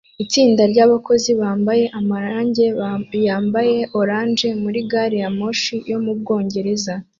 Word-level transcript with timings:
Itsinda 0.23 0.61
ryabakozi 0.71 1.31
bambaye 1.41 1.83
amarangi 1.99 2.65
yambara 3.27 3.75
orange 3.99 4.47
muri 4.63 4.79
gari 4.91 5.17
ya 5.23 5.29
moshi 5.37 5.75
yo 5.91 5.97
mu 6.05 6.13
Bwongereza 6.19 6.93